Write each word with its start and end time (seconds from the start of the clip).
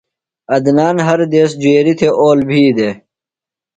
عدنان 0.53 0.95
ہر 1.07 1.19
دیس 1.33 1.49
جُویریۡ 1.61 1.97
تھےۡ 1.99 2.15
اول 2.19 2.39
بھی 2.49 2.61
دےۡ۔ 2.77 2.95